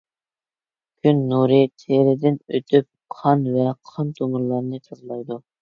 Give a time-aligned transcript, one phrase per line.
[1.07, 5.43] كۈن نۇرى تېرىدىن ئۆتۈپ قان ۋە قان تومۇرلارنى تازىلايدۇ.